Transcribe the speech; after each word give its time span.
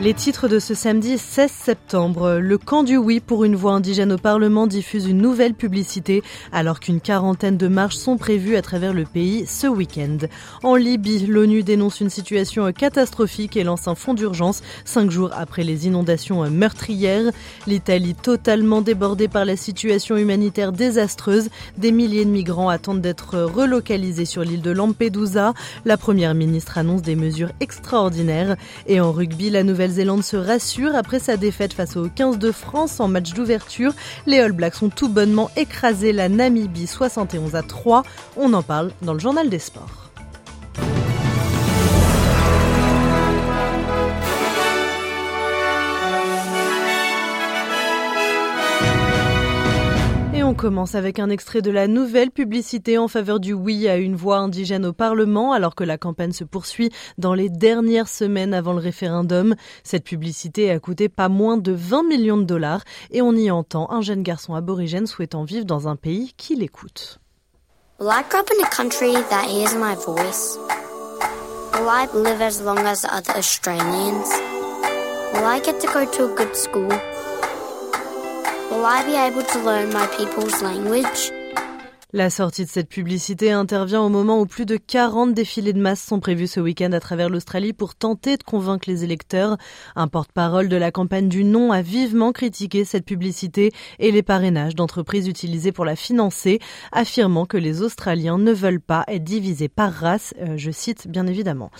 Les 0.00 0.14
titres 0.14 0.46
de 0.46 0.60
ce 0.60 0.74
samedi 0.74 1.18
16 1.18 1.50
septembre. 1.50 2.38
Le 2.40 2.56
camp 2.56 2.84
du 2.84 2.96
oui 2.96 3.18
pour 3.18 3.42
une 3.42 3.56
voix 3.56 3.72
indigène 3.72 4.12
au 4.12 4.16
Parlement 4.16 4.68
diffuse 4.68 5.06
une 5.06 5.18
nouvelle 5.18 5.54
publicité 5.54 6.22
alors 6.52 6.78
qu'une 6.78 7.00
quarantaine 7.00 7.56
de 7.56 7.66
marches 7.66 7.96
sont 7.96 8.16
prévues 8.16 8.54
à 8.54 8.62
travers 8.62 8.92
le 8.92 9.02
pays 9.02 9.44
ce 9.44 9.66
week-end. 9.66 10.18
En 10.62 10.76
Libye, 10.76 11.26
l'ONU 11.26 11.64
dénonce 11.64 12.00
une 12.00 12.10
situation 12.10 12.72
catastrophique 12.72 13.56
et 13.56 13.64
lance 13.64 13.88
un 13.88 13.96
fonds 13.96 14.14
d'urgence 14.14 14.62
cinq 14.84 15.10
jours 15.10 15.30
après 15.36 15.64
les 15.64 15.88
inondations 15.88 16.48
meurtrières. 16.48 17.32
L'Italie 17.66 18.14
totalement 18.14 18.82
débordée 18.82 19.26
par 19.26 19.44
la 19.44 19.56
situation 19.56 20.16
humanitaire 20.16 20.70
désastreuse. 20.70 21.48
Des 21.76 21.90
milliers 21.90 22.24
de 22.24 22.30
migrants 22.30 22.68
attendent 22.68 23.00
d'être 23.00 23.36
relocalisés 23.36 24.26
sur 24.26 24.44
l'île 24.44 24.62
de 24.62 24.70
Lampedusa. 24.70 25.54
La 25.84 25.96
première 25.96 26.34
ministre 26.34 26.78
annonce 26.78 27.02
des 27.02 27.16
mesures 27.16 27.50
extraordinaires. 27.58 28.56
Et 28.86 29.00
en 29.00 29.10
rugby, 29.10 29.50
la 29.50 29.64
nouvelle 29.64 29.87
Nouvelle-Zélande 29.88 30.22
se 30.22 30.36
rassure 30.36 30.94
après 30.94 31.18
sa 31.18 31.38
défaite 31.38 31.72
face 31.72 31.96
aux 31.96 32.10
15 32.14 32.38
de 32.38 32.52
France 32.52 33.00
en 33.00 33.08
match 33.08 33.32
d'ouverture. 33.32 33.94
Les 34.26 34.38
All 34.38 34.52
Blacks 34.52 34.82
ont 34.82 34.90
tout 34.90 35.08
bonnement 35.08 35.50
écrasé 35.56 36.12
la 36.12 36.28
Namibie 36.28 36.86
71 36.86 37.54
à 37.54 37.62
3. 37.62 38.02
On 38.36 38.52
en 38.52 38.62
parle 38.62 38.90
dans 39.00 39.14
le 39.14 39.18
journal 39.18 39.48
des 39.48 39.58
sports. 39.58 40.07
On 50.48 50.54
commence 50.54 50.94
avec 50.94 51.18
un 51.18 51.28
extrait 51.28 51.60
de 51.60 51.70
la 51.70 51.88
nouvelle 51.88 52.30
publicité 52.30 52.96
en 52.96 53.06
faveur 53.06 53.38
du 53.38 53.52
oui 53.52 53.86
à 53.86 53.98
une 53.98 54.16
voix 54.16 54.38
indigène 54.38 54.86
au 54.86 54.94
Parlement 54.94 55.52
alors 55.52 55.74
que 55.74 55.84
la 55.84 55.98
campagne 55.98 56.32
se 56.32 56.42
poursuit 56.42 56.90
dans 57.18 57.34
les 57.34 57.50
dernières 57.50 58.08
semaines 58.08 58.54
avant 58.54 58.72
le 58.72 58.78
référendum. 58.78 59.54
Cette 59.84 60.04
publicité 60.04 60.70
a 60.70 60.80
coûté 60.80 61.10
pas 61.10 61.28
moins 61.28 61.58
de 61.58 61.72
20 61.72 62.02
millions 62.04 62.38
de 62.38 62.44
dollars 62.44 62.80
et 63.10 63.20
on 63.20 63.34
y 63.34 63.50
entend 63.50 63.90
un 63.90 64.00
jeune 64.00 64.22
garçon 64.22 64.54
aborigène 64.54 65.06
souhaitant 65.06 65.44
vivre 65.44 65.66
dans 65.66 65.86
un 65.86 65.96
pays 65.96 66.32
qui 66.38 66.56
l'écoute. 66.56 67.18
Will 68.00 68.08
I 68.08 68.22
grow 68.30 68.40
up 68.40 68.48
in 68.50 68.64
a 68.64 68.70
country 68.70 69.12
that 69.28 69.44
hears 69.44 69.74
my 69.74 69.94
voice? 69.96 70.58
Will 71.74 71.90
I 71.90 72.06
live 72.14 72.40
as 72.40 72.62
long 72.62 72.78
as 72.86 73.04
other 73.04 73.36
Australians? 73.36 74.30
Will 75.34 75.44
I 75.44 75.60
get 75.60 75.78
to 75.80 75.88
go 75.92 76.06
to 76.06 76.32
a 76.32 76.34
good 76.34 76.56
school? 76.56 76.88
Will 78.78 78.86
I 78.86 79.02
be 79.04 79.16
able 79.16 79.42
to 79.42 79.58
learn 79.58 79.92
my 79.92 80.06
people's 80.06 80.62
language? 80.62 81.32
La 82.14 82.30
sortie 82.30 82.64
de 82.64 82.70
cette 82.70 82.88
publicité 82.88 83.52
intervient 83.52 84.00
au 84.00 84.08
moment 84.08 84.40
où 84.40 84.46
plus 84.46 84.64
de 84.64 84.78
40 84.78 85.34
défilés 85.34 85.74
de 85.74 85.78
masse 85.78 86.02
sont 86.02 86.20
prévus 86.20 86.46
ce 86.46 86.58
week-end 86.58 86.92
à 86.92 87.00
travers 87.00 87.28
l'Australie 87.28 87.74
pour 87.74 87.94
tenter 87.94 88.38
de 88.38 88.42
convaincre 88.42 88.88
les 88.88 89.04
électeurs. 89.04 89.58
Un 89.94 90.08
porte-parole 90.08 90.70
de 90.70 90.76
la 90.78 90.90
campagne 90.90 91.28
du 91.28 91.44
non 91.44 91.70
a 91.70 91.82
vivement 91.82 92.32
critiqué 92.32 92.86
cette 92.86 93.04
publicité 93.04 93.72
et 93.98 94.10
les 94.10 94.22
parrainages 94.22 94.74
d'entreprises 94.74 95.28
utilisés 95.28 95.70
pour 95.70 95.84
la 95.84 95.96
financer, 95.96 96.60
affirmant 96.92 97.44
que 97.44 97.58
les 97.58 97.82
Australiens 97.82 98.38
ne 98.38 98.52
veulent 98.52 98.80
pas 98.80 99.04
être 99.06 99.24
divisés 99.24 99.68
par 99.68 99.92
race, 99.92 100.32
euh, 100.40 100.54
je 100.56 100.70
cite 100.70 101.08
bien 101.08 101.26
évidemment. 101.26 101.70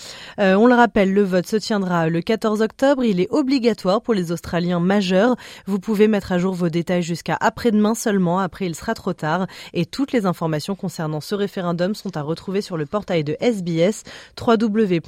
Euh, 0.41 0.57
on 0.57 0.67
le 0.67 0.75
rappelle, 0.75 1.15
le 1.15 1.23
vote 1.23 1.47
se 1.47 1.57
tiendra 1.57 2.11
le 2.11 2.21
14 2.21 2.61
octobre, 2.61 3.03
il 3.03 3.21
est 3.21 3.33
obligatoire 3.33 4.03
pour 4.03 4.13
les 4.13 4.31
Australiens 4.31 4.79
majeurs. 4.79 5.37
Vous 5.65 5.79
pouvez 5.79 6.07
mettre 6.07 6.33
à 6.33 6.39
jour 6.39 6.53
vos 6.53 6.69
détails 6.69 7.03
jusqu'à 7.03 7.39
après-demain 7.41 7.95
seulement, 7.95 8.41
après 8.41 8.67
il 8.67 8.75
sera 8.75 8.93
trop 8.93 9.15
tard 9.15 9.47
et 9.73 9.87
toutes 9.87 10.13
les 10.13 10.18
les 10.19 10.27
informations 10.27 10.75
concernant 10.75 11.21
ce 11.21 11.37
référendum 11.37 11.95
sont 11.95 12.17
à 12.17 12.23
retrouver 12.23 12.61
sur 12.61 12.77
le 12.77 12.87
portail 12.87 13.23
de 13.23 13.37
SBS 13.41 14.03
www.sbs.com.au 14.41 15.07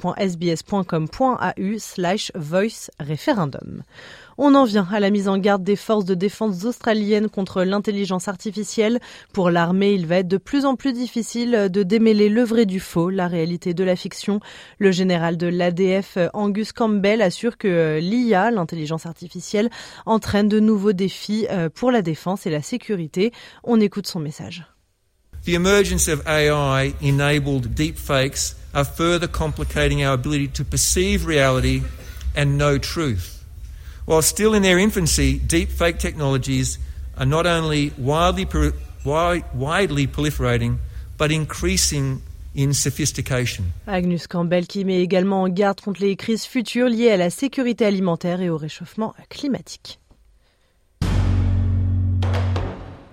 slash 1.79 2.31
voice 2.33 2.89
référendum. 2.97 3.83
On 4.37 4.55
en 4.55 4.63
vient 4.63 4.87
à 4.89 5.01
la 5.01 5.09
mise 5.09 5.27
en 5.27 5.37
garde 5.37 5.63
des 5.63 5.75
forces 5.75 6.05
de 6.05 6.15
défense 6.15 6.63
australiennes 6.63 7.27
contre 7.29 7.63
l'intelligence 7.63 8.29
artificielle. 8.29 8.99
Pour 9.33 9.49
l'armée, 9.49 9.91
il 9.93 10.07
va 10.07 10.19
être 10.19 10.29
de 10.29 10.37
plus 10.37 10.63
en 10.63 10.75
plus 10.75 10.93
difficile 10.93 11.67
de 11.69 11.83
démêler 11.83 12.29
le 12.29 12.43
vrai 12.43 12.65
du 12.65 12.79
faux, 12.79 13.09
la 13.09 13.27
réalité 13.27 13.73
de 13.73 13.83
la 13.83 13.97
fiction. 13.97 14.39
Le 14.79 14.91
général 14.91 15.35
de 15.35 15.47
l'ADF, 15.47 16.17
Angus 16.33 16.71
Campbell, 16.71 17.21
assure 17.21 17.57
que 17.57 17.99
l'IA, 18.01 18.49
l'intelligence 18.49 19.05
artificielle, 19.05 19.69
entraîne 20.05 20.47
de 20.47 20.61
nouveaux 20.61 20.93
défis 20.93 21.47
euh, 21.51 21.67
pour 21.69 21.91
la 21.91 22.01
défense 22.01 22.45
et 22.45 22.49
la 22.49 22.61
sécurité. 22.61 23.33
On 23.65 23.81
écoute 23.81 24.07
son 24.07 24.21
message. 24.21 24.70
The 25.43 25.55
emergence 25.55 26.07
of 26.07 26.27
AI 26.27 26.93
enabled 27.01 27.73
deepfakes 27.73 28.53
are 28.75 28.85
further 28.85 29.27
complicating 29.27 30.03
our 30.03 30.13
ability 30.13 30.49
to 30.49 30.63
perceive 30.63 31.25
reality 31.25 31.81
and 32.35 32.59
know 32.59 32.77
truth. 32.77 33.43
While 34.05 34.21
still 34.21 34.53
in 34.53 34.61
their 34.61 34.77
infancy, 34.77 35.39
deepfake 35.39 35.97
technologies 35.97 36.77
are 37.17 37.25
not 37.25 37.47
only 37.47 37.91
widely, 37.97 38.45
widely 39.03 40.07
proliferating, 40.07 40.77
but 41.17 41.31
increasing 41.31 42.21
in 42.53 42.73
sophistication. 42.73 43.73
Agnus 43.87 44.27
Campbell 44.27 44.67
qui 44.67 44.83
met 44.85 45.01
également 45.01 45.43
en 45.43 45.49
garde 45.49 45.81
contre 45.81 46.01
les 46.01 46.15
crises 46.15 46.45
futures 46.45 46.89
liées 46.89 47.11
à 47.11 47.17
la 47.17 47.29
sécurité 47.29 47.85
alimentaire 47.85 48.41
et 48.41 48.49
au 48.49 48.57
réchauffement 48.57 49.15
climatique. 49.29 50.00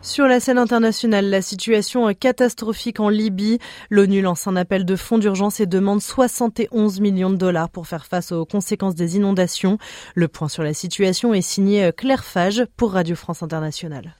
Sur 0.09 0.27
la 0.27 0.41
scène 0.41 0.57
internationale, 0.57 1.29
la 1.29 1.43
situation 1.43 2.09
est 2.09 2.15
catastrophique 2.15 2.99
en 2.99 3.11
Libye. 3.11 3.59
L'ONU 3.91 4.23
lance 4.23 4.47
un 4.47 4.57
appel 4.57 4.87
de 4.87 4.97
fonds 4.97 5.19
d'urgence 5.19 5.61
et 5.61 5.67
demande 5.67 6.01
71 6.01 7.01
millions 7.01 7.29
de 7.29 7.37
dollars 7.37 7.69
pour 7.69 7.87
faire 7.87 8.07
face 8.07 8.33
aux 8.33 8.47
conséquences 8.47 8.95
des 8.95 9.17
inondations. 9.17 9.77
Le 10.15 10.27
point 10.27 10.49
sur 10.49 10.63
la 10.63 10.73
situation 10.73 11.35
est 11.35 11.43
signé 11.43 11.93
Claire 11.95 12.25
Fage 12.25 12.65
pour 12.79 12.93
Radio 12.93 13.17
France 13.17 13.43
Internationale. 13.43 14.15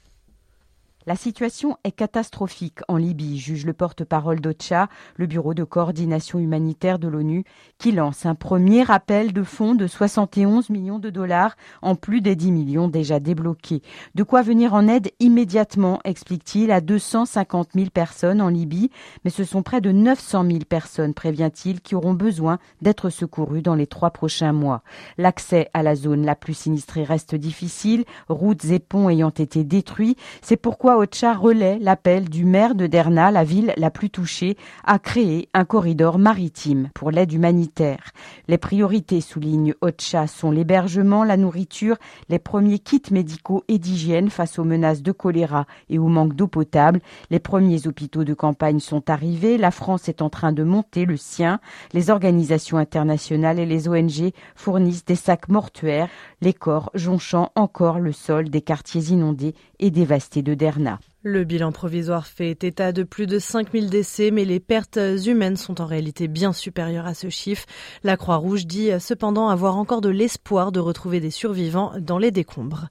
La 1.09 1.17
situation 1.17 1.79
est 1.85 1.93
catastrophique 1.93 2.81
en 2.87 2.99
Libye, 2.99 3.39
juge 3.39 3.65
le 3.65 3.73
porte-parole 3.73 4.43
d'OCHA, 4.43 4.91
le 5.17 5.25
bureau 5.25 5.55
de 5.55 5.65
coordination 5.65 6.39
humanitaire 6.39 6.99
de 6.99 7.09
l'ONU, 7.09 7.45
qui 7.79 7.93
lance 7.93 8.27
un 8.27 8.35
premier 8.35 8.91
appel 8.91 9.33
de 9.33 9.43
fonds 9.43 9.75
de 9.75 9.87
71 9.87 10.69
millions 10.69 10.99
de 10.99 11.09
dollars, 11.09 11.57
en 11.81 11.95
plus 11.95 12.21
des 12.21 12.37
10 12.37 12.53
millions 12.53 12.89
déjà 12.89 13.21
débloqués. 13.21 13.81
De 14.17 14.23
quoi 14.23 14.43
venir 14.43 14.75
en 14.75 14.87
aide 14.87 15.11
immédiatement, 15.19 16.01
explique-t-il, 16.05 16.71
à 16.71 16.83
250 16.83 17.71
000 17.75 17.89
personnes 17.89 18.43
en 18.43 18.51
Libye, 18.51 18.91
mais 19.25 19.31
ce 19.31 19.45
sont 19.45 19.63
près 19.63 19.81
de 19.81 19.93
900 19.93 20.45
000 20.45 20.59
personnes, 20.69 21.15
prévient-il, 21.15 21.81
qui 21.81 21.95
auront 21.95 22.13
besoin 22.13 22.59
d'être 22.83 23.09
secourues 23.09 23.63
dans 23.63 23.77
les 23.77 23.87
trois 23.87 24.11
prochains 24.11 24.53
mois. 24.53 24.83
L'accès 25.17 25.71
à 25.73 25.83
la 25.83 25.95
zone 25.95 26.27
la 26.27 26.35
plus 26.35 26.53
sinistrée 26.53 27.05
reste 27.05 27.35
difficile, 27.35 28.05
routes 28.29 28.67
et 28.67 28.79
ponts 28.79 29.09
ayant 29.09 29.31
été 29.31 29.65
détruits. 29.65 30.19
C'est 30.43 30.59
pourquoi 30.59 30.98
Ocha 30.99 31.33
relaie 31.33 31.79
l'appel 31.79 32.29
du 32.29 32.45
maire 32.45 32.75
de 32.75 32.89
Derna, 32.89 33.31
la 33.31 33.45
ville 33.45 33.73
la 33.77 33.89
plus 33.89 34.11
touchée, 34.11 34.57
à 34.83 34.99
créer 34.99 35.49
un 35.55 35.65
corridor 35.65 36.19
maritime 36.19 36.91
pour 36.93 37.13
l'aide 37.13 37.33
humanitaire. 37.33 38.11
Les 38.49 38.59
priorités, 38.59 39.21
souligne 39.21 39.75
Ocha, 39.81 40.27
sont 40.27 40.51
l'hébergement, 40.51 41.23
la 41.23 41.37
nourriture, 41.37 41.99
les 42.29 42.41
premiers 42.41 42.81
kits 42.81 43.13
médicaux 43.13 43.63
et 43.69 43.79
d'hygiène 43.79 44.29
face 44.29 44.59
aux 44.59 44.65
menaces 44.65 45.01
de 45.01 45.13
choléra 45.13 45.67
et 45.89 46.01
au 46.01 46.09
manque 46.09 46.35
d'eau 46.35 46.49
potable. 46.49 46.99
Les 47.31 47.39
premiers 47.39 47.87
hôpitaux 47.87 48.25
de 48.25 48.35
campagne 48.35 48.81
sont 48.81 49.09
arrivés. 49.09 49.57
La 49.57 49.71
France 49.71 50.09
est 50.09 50.21
en 50.21 50.31
train 50.31 50.51
de 50.51 50.65
monter 50.65 51.05
le 51.05 51.17
sien. 51.17 51.61
Les 51.93 52.11
organisations 52.11 52.77
internationales 52.77 53.61
et 53.61 53.67
les 53.67 53.89
ONG 53.89 54.33
fournissent 54.57 55.05
des 55.05 55.15
sacs 55.15 55.49
mortuaires, 55.49 56.09
les 56.41 56.55
corps 56.55 56.91
jonchant 56.95 57.53
encore 57.55 58.01
le 58.01 58.11
sol 58.11 58.51
des 58.51 58.63
quartiers 58.63 59.13
inondés 59.13 59.55
et 59.79 59.93
dévastés 59.93 60.43
de 60.43 60.55
Derna. 60.55 60.78
Le 61.23 61.45
bilan 61.45 61.73
provisoire 61.73 62.27
fait 62.27 62.63
état 62.65 62.93
de 62.93 63.03
plus 63.03 63.27
de 63.27 63.39
5000 63.39 63.91
décès, 63.91 64.31
mais 64.31 64.45
les 64.45 64.61
pertes 64.61 64.99
humaines 65.27 65.57
sont 65.57 65.81
en 65.81 65.87
réalité 65.87 66.29
bien 66.29 66.53
supérieures 66.53 67.07
à 67.07 67.15
ce 67.15 67.29
chiffre. 67.29 67.67
La 68.05 68.17
Croix-Rouge 68.17 68.67
dit 68.67 68.91
cependant 69.01 69.49
avoir 69.49 69.77
encore 69.77 70.01
de 70.01 70.09
l'espoir 70.09 70.73
de 70.73 70.81
retrouver 70.81 71.21
des 71.21 71.31
survivants 71.31 71.93
dans 71.99 72.19
les 72.19 72.31
décombres. 72.31 72.89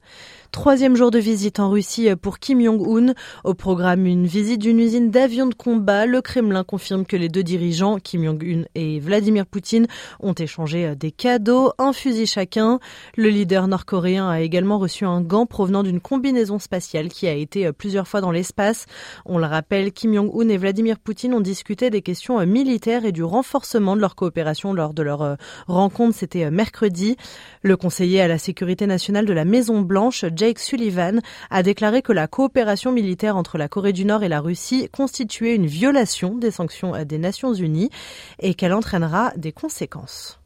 Troisième 0.50 0.96
jour 0.96 1.10
de 1.10 1.18
visite 1.18 1.60
en 1.60 1.68
Russie 1.68 2.08
pour 2.16 2.38
Kim 2.38 2.64
Jong-un. 2.64 3.12
Au 3.44 3.52
programme, 3.52 4.06
une 4.06 4.26
visite 4.26 4.60
d'une 4.60 4.80
usine 4.80 5.10
d'avions 5.10 5.46
de 5.46 5.54
combat. 5.54 6.06
Le 6.06 6.22
Kremlin 6.22 6.64
confirme 6.64 7.04
que 7.04 7.16
les 7.16 7.28
deux 7.28 7.42
dirigeants, 7.42 7.98
Kim 7.98 8.24
Jong-un 8.24 8.64
et 8.74 8.98
Vladimir 8.98 9.44
Poutine, 9.44 9.86
ont 10.20 10.32
échangé 10.32 10.96
des 10.96 11.12
cadeaux, 11.12 11.72
un 11.78 11.92
fusil 11.92 12.26
chacun. 12.26 12.80
Le 13.16 13.28
leader 13.28 13.68
nord-coréen 13.68 14.26
a 14.26 14.40
également 14.40 14.78
reçu 14.78 15.04
un 15.04 15.20
gant 15.20 15.44
provenant 15.44 15.82
d'une 15.82 16.00
combinaison 16.00 16.58
spatiale 16.58 17.08
qui 17.08 17.28
a 17.28 17.34
été 17.34 17.70
plusieurs 17.72 18.08
fois 18.08 18.22
dans 18.22 18.32
l'espace. 18.32 18.86
On 19.26 19.36
le 19.36 19.46
rappelle, 19.46 19.92
Kim 19.92 20.14
Jong-un 20.14 20.48
et 20.48 20.56
Vladimir 20.56 20.98
Poutine 20.98 21.34
ont 21.34 21.42
discuté 21.42 21.90
des 21.90 22.00
questions 22.00 22.44
militaires 22.46 23.04
et 23.04 23.12
du 23.12 23.22
renforcement 23.22 23.96
de 23.96 24.00
leur 24.00 24.16
coopération 24.16 24.72
lors 24.72 24.94
de 24.94 25.02
leur 25.02 25.36
rencontre. 25.66 26.16
C'était 26.16 26.50
mercredi. 26.50 27.16
Le 27.60 27.76
conseiller 27.76 28.22
à 28.22 28.28
la 28.28 28.38
sécurité 28.38 28.86
nationale 28.86 29.26
de 29.26 29.34
la 29.34 29.44
Maison 29.44 29.82
Blanche, 29.82 30.24
Jake 30.38 30.60
Sullivan, 30.60 31.20
a 31.50 31.62
déclaré 31.64 32.00
que 32.00 32.12
la 32.12 32.28
coopération 32.28 32.92
militaire 32.92 33.36
entre 33.36 33.58
la 33.58 33.68
Corée 33.68 33.92
du 33.92 34.04
Nord 34.04 34.22
et 34.22 34.28
la 34.28 34.40
Russie 34.40 34.88
constituait 34.92 35.56
une 35.56 35.66
violation 35.66 36.36
des 36.36 36.52
sanctions 36.52 36.92
des 37.04 37.18
Nations 37.18 37.52
Unies 37.52 37.90
et 38.38 38.54
qu'elle 38.54 38.72
entraînera 38.72 39.32
des 39.36 39.52
conséquences. 39.52 40.38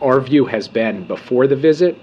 Our 0.00 0.20
view 0.20 0.46
has 0.46 0.68
been 0.72 1.04
before 1.06 1.48
the 1.48 1.56
visit 1.56 1.96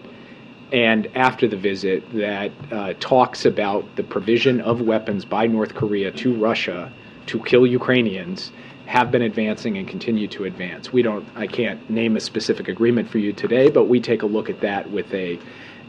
and 0.73 1.07
after 1.15 1.47
the 1.47 1.57
visit 1.57 2.03
that 2.13 2.51
uh, 2.71 2.93
talks 2.99 3.45
about 3.45 3.83
the 3.95 4.03
provision 4.03 4.61
of 4.61 4.81
weapons 4.81 5.25
by 5.25 5.47
North 5.47 5.73
Korea 5.73 6.11
to 6.11 6.33
Russia 6.33 6.91
to 7.27 7.39
kill 7.39 7.65
Ukrainians 7.65 8.51
have 8.89 9.11
been 9.11 9.21
advancing 9.21 9.77
and 9.77 9.87
continue 9.87 10.27
to 10.27 10.45
advance. 10.45 10.91
We 10.91 11.03
don't, 11.03 11.23
I 11.35 11.45
can't 11.45 11.87
name 11.91 12.17
a 12.17 12.19
specific 12.19 12.67
agreement 12.67 13.07
for 13.07 13.19
you 13.19 13.31
today, 13.31 13.69
but 13.69 13.83
we 13.83 13.99
take 13.99 14.23
a 14.23 14.25
look 14.25 14.49
at 14.49 14.61
that 14.61 14.89
with 14.89 15.13
a, 15.13 15.37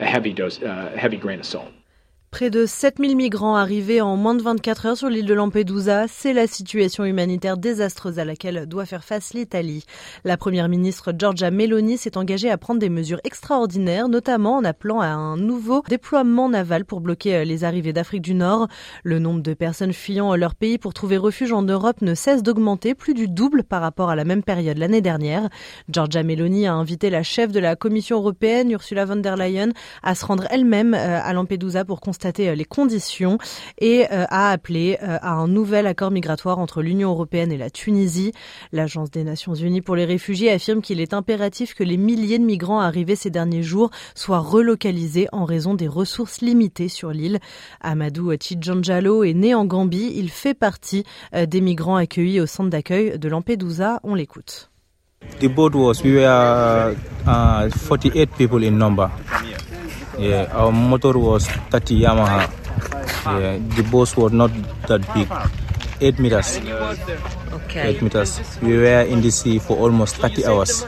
a 0.00 0.04
heavy 0.04 0.34
dose, 0.34 0.60
uh, 0.60 0.94
heavy 0.98 1.16
grain 1.16 1.40
of 1.40 1.46
salt. 1.46 1.72
Près 2.30 2.48
de 2.48 2.64
7000 2.64 3.16
migrants 3.16 3.56
arrivés 3.56 4.00
en 4.00 4.16
moins 4.16 4.36
de 4.36 4.42
24 4.42 4.86
heures 4.86 4.96
sur 4.96 5.10
l'île 5.10 5.26
de 5.26 5.34
Lampedusa, 5.34 6.06
c'est 6.06 6.32
la 6.32 6.46
situation 6.46 7.04
humanitaire 7.04 7.56
désastreuse 7.56 8.20
à 8.20 8.24
laquelle 8.24 8.66
doit 8.66 8.86
faire 8.86 9.02
face 9.02 9.34
l'Italie. 9.34 9.84
La 10.24 10.36
première 10.36 10.68
ministre 10.68 11.12
Giorgia 11.12 11.50
Meloni 11.50 11.98
s'est 11.98 12.16
engagée 12.16 12.48
à 12.48 12.56
prendre 12.56 12.78
des 12.78 12.88
mesures 12.88 13.20
extraordinaires, 13.24 14.08
notamment 14.08 14.58
en 14.58 14.64
appelant 14.64 15.00
à 15.00 15.08
un 15.08 15.36
nouveau 15.36 15.82
déploiement 15.88 16.48
naval 16.48 16.84
pour 16.84 17.00
bloquer 17.00 17.34
euh, 17.34 17.44
les 17.44 17.64
arrivées 17.64 17.92
d'Afrique 17.92 18.22
du 18.22 18.34
Nord. 18.34 18.68
Le 19.02 19.18
nombre 19.18 19.42
de 19.42 19.52
personnes 19.52 19.92
fuyant 19.92 20.34
leur 20.36 20.54
pays 20.54 20.78
pour 20.78 20.94
trouver 20.94 21.16
refuge 21.16 21.52
en 21.52 21.62
Europe 21.62 22.00
ne 22.00 22.14
cesse 22.14 22.44
d'augmenter, 22.44 22.94
plus 22.94 23.12
du 23.12 23.26
double 23.26 23.64
par 23.64 23.82
rapport 23.82 24.08
à 24.08 24.14
la 24.14 24.24
même 24.24 24.44
période 24.44 24.78
l'année 24.78 25.02
dernière. 25.02 25.48
Giorgia 25.88 26.22
Meloni 26.22 26.68
a 26.68 26.74
invité 26.74 27.10
la 27.10 27.24
chef 27.24 27.50
de 27.50 27.58
la 27.58 27.74
Commission 27.74 28.18
européenne, 28.18 28.70
Ursula 28.70 29.04
von 29.04 29.16
der 29.16 29.36
Leyen, 29.36 29.70
à 30.04 30.14
se 30.14 30.24
rendre 30.24 30.46
elle-même 30.50 30.94
euh, 30.94 31.20
à 31.20 31.32
Lampedusa 31.32 31.84
pour 31.84 32.00
constater 32.00 32.19
euh, 32.24 32.54
les 32.54 32.64
conditions 32.64 33.38
et 33.78 34.06
euh, 34.12 34.24
a 34.28 34.50
appelé 34.50 34.98
euh, 35.02 35.18
à 35.22 35.32
un 35.32 35.48
nouvel 35.48 35.86
accord 35.86 36.10
migratoire 36.10 36.58
entre 36.58 36.82
l'Union 36.82 37.10
européenne 37.10 37.52
et 37.52 37.56
la 37.56 37.70
Tunisie. 37.70 38.32
L'Agence 38.72 39.10
des 39.10 39.24
Nations 39.24 39.54
Unies 39.54 39.80
pour 39.80 39.96
les 39.96 40.04
réfugiés 40.04 40.50
affirme 40.50 40.82
qu'il 40.82 41.00
est 41.00 41.14
impératif 41.14 41.74
que 41.74 41.84
les 41.84 41.96
milliers 41.96 42.38
de 42.38 42.44
migrants 42.44 42.80
arrivés 42.80 43.16
ces 43.16 43.30
derniers 43.30 43.62
jours 43.62 43.90
soient 44.14 44.38
relocalisés 44.40 45.28
en 45.32 45.44
raison 45.44 45.74
des 45.74 45.88
ressources 45.88 46.40
limitées 46.40 46.88
sur 46.88 47.10
l'île. 47.10 47.38
Amadou 47.80 48.36
Tidjanjalo 48.36 49.24
est 49.24 49.34
né 49.34 49.54
en 49.54 49.64
Gambie. 49.64 50.12
Il 50.16 50.30
fait 50.30 50.54
partie 50.54 51.04
des 51.32 51.60
migrants 51.60 51.96
accueillis 51.96 52.40
au 52.40 52.46
centre 52.46 52.70
d'accueil 52.70 53.18
de 53.18 53.28
Lampedusa. 53.28 54.00
On 54.02 54.14
l'écoute. 54.14 54.70
The 55.40 55.48
boat 55.48 55.74
was, 55.74 56.02
we 56.02 56.14
were 56.14 56.96
uh, 57.26 57.68
48 57.70 58.32
people 58.36 58.62
in 58.64 58.78
number. 58.78 59.10
Yeah, 60.20 60.52
our 60.52 60.70
motor 60.70 61.16
was 61.16 61.48
30 61.70 61.98
Yamaha. 61.98 62.46
Yeah, 63.24 63.58
the 63.76 63.82
boat 63.90 64.14
was 64.18 64.32
not 64.32 64.50
that 64.86 65.00
big, 65.14 65.28
8 66.00 66.18
meters. 66.18 66.60
Okay. 67.52 67.88
8 67.96 68.02
meters. 68.02 68.40
We 68.60 68.76
were 68.76 69.06
in 69.08 69.22
the 69.22 69.30
sea 69.30 69.58
for 69.58 69.78
almost 69.78 70.16
30 70.16 70.44
hours. 70.44 70.86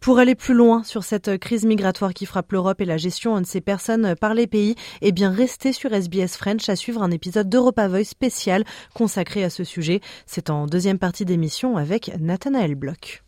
Pour 0.00 0.18
aller 0.18 0.34
plus 0.34 0.54
loin 0.54 0.84
sur 0.84 1.04
cette 1.04 1.38
crise 1.38 1.64
migratoire 1.64 2.12
qui 2.12 2.26
frappe 2.26 2.52
l'Europe 2.52 2.80
et 2.80 2.84
la 2.84 2.98
gestion 2.98 3.40
de 3.40 3.46
ces 3.46 3.62
personnes 3.62 4.14
par 4.20 4.34
les 4.34 4.46
pays, 4.46 4.74
eh 5.00 5.10
bien 5.10 5.32
restez 5.32 5.72
sur 5.72 5.92
SBS 5.92 6.36
French 6.36 6.68
à 6.68 6.76
suivre 6.76 7.02
un 7.02 7.10
épisode 7.10 7.48
d'Europa 7.48 7.88
Voice 7.88 8.04
spécial 8.04 8.64
consacré 8.94 9.42
à 9.42 9.50
ce 9.50 9.64
sujet. 9.64 10.00
C'est 10.26 10.50
en 10.50 10.66
deuxième 10.66 10.98
partie 10.98 11.24
d'émission 11.24 11.76
avec 11.76 12.12
Nathanaël 12.20 12.74
Bloch. 12.74 13.25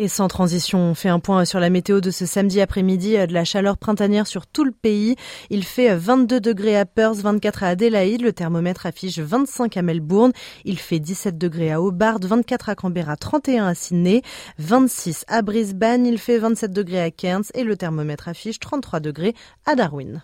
Et 0.00 0.06
sans 0.06 0.28
transition, 0.28 0.78
on 0.78 0.94
fait 0.94 1.08
un 1.08 1.18
point 1.18 1.44
sur 1.44 1.58
la 1.58 1.70
météo 1.70 2.00
de 2.00 2.12
ce 2.12 2.24
samedi 2.24 2.60
après-midi, 2.60 3.14
de 3.14 3.32
la 3.32 3.44
chaleur 3.44 3.76
printanière 3.76 4.28
sur 4.28 4.46
tout 4.46 4.62
le 4.62 4.70
pays. 4.70 5.16
Il 5.50 5.64
fait 5.64 5.92
22 5.92 6.38
degrés 6.38 6.78
à 6.78 6.86
Perth, 6.86 7.16
24 7.16 7.64
à 7.64 7.68
Adélaïde, 7.70 8.22
le 8.22 8.32
thermomètre 8.32 8.86
affiche 8.86 9.18
25 9.18 9.76
à 9.76 9.82
Melbourne, 9.82 10.30
il 10.64 10.78
fait 10.78 11.00
17 11.00 11.36
degrés 11.36 11.72
à 11.72 11.82
Hobart, 11.82 12.20
24 12.22 12.68
à 12.68 12.76
Canberra, 12.76 13.16
31 13.16 13.66
à 13.66 13.74
Sydney, 13.74 14.22
26 14.58 15.24
à 15.26 15.42
Brisbane, 15.42 16.06
il 16.06 16.18
fait 16.18 16.38
27 16.38 16.72
degrés 16.72 17.02
à 17.02 17.10
Cairns 17.10 17.50
et 17.54 17.64
le 17.64 17.76
thermomètre 17.76 18.28
affiche 18.28 18.60
33 18.60 19.00
degrés 19.00 19.34
à 19.66 19.74
Darwin. 19.74 20.22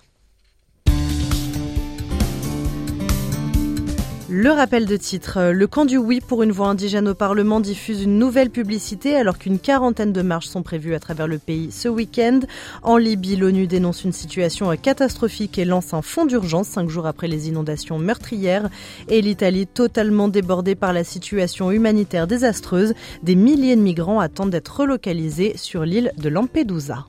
Le 4.37 4.51
rappel 4.51 4.85
de 4.85 4.97
titre. 4.97 5.53
Le 5.53 5.67
camp 5.69 5.85
du 5.85 5.97
oui 5.97 6.21
pour 6.21 6.43
une 6.43 6.51
voix 6.51 6.67
indigène 6.67 7.07
au 7.07 7.15
Parlement 7.15 7.61
diffuse 7.61 8.03
une 8.03 8.19
nouvelle 8.19 8.51
publicité 8.51 9.15
alors 9.15 9.39
qu'une 9.39 9.61
quarantaine 9.61 10.13
de 10.13 10.23
marches 10.23 10.49
sont 10.49 10.65
prévues 10.65 10.97
à 10.97 10.99
travers 10.99 11.29
le 11.29 11.39
pays 11.39 11.71
ce 11.71 11.87
week-end. 11.87 12.41
En 12.83 12.97
Libye, 12.97 13.37
l'ONU 13.37 13.69
dénonce 13.69 14.03
une 14.03 14.13
situation 14.13 14.77
catastrophique 14.77 15.57
et 15.57 15.65
lance 15.65 15.95
un 15.95 16.03
fonds 16.03 16.27
d'urgence 16.27 16.67
cinq 16.67 16.89
jours 16.89 17.07
après 17.07 17.29
les 17.29 17.47
inondations 17.47 17.97
meurtrières. 18.01 18.71
Et 19.09 19.23
l'Italie, 19.23 19.69
totalement 19.69 20.27
débordée 20.27 20.75
par 20.75 20.93
la 20.93 21.05
situation 21.05 21.71
humanitaire 21.71 22.27
désastreuse, 22.27 22.95
des 23.23 23.37
milliers 23.37 23.77
de 23.77 23.83
migrants 23.83 24.19
attendent 24.19 24.51
d'être 24.51 24.81
relocalisés 24.81 25.53
sur 25.57 25.85
l'île 25.85 26.11
de 26.19 26.29
Lampedusa. 26.29 27.07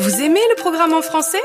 Vous 0.00 0.20
aimez 0.20 0.40
le 0.50 0.56
programme 0.56 0.92
en 0.92 1.00
français? 1.00 1.38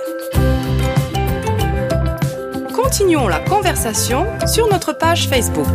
Continuons 2.85 3.27
la 3.27 3.39
conversation 3.39 4.27
sur 4.45 4.67
notre 4.67 4.93
page 4.93 5.27
Facebook. 5.27 5.65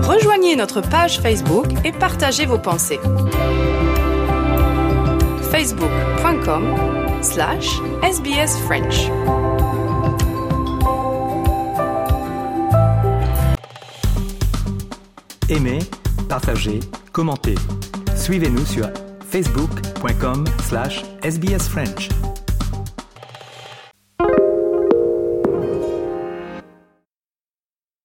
Rejoignez 0.00 0.56
notre 0.56 0.80
page 0.80 1.20
Facebook 1.20 1.66
et 1.84 1.92
partagez 1.92 2.46
vos 2.46 2.58
pensées. 2.58 2.98
facebook.com 5.50 6.64
slash 7.20 7.68
sbsfrench. 8.02 9.10
Aimez, 15.50 15.80
partagez, 16.30 16.80
commentez. 17.12 17.56
Suivez-nous 18.16 18.64
sur 18.64 18.88
facebook.com 19.28 20.46
slash 20.66 21.04
sbsfrench. 21.22 22.08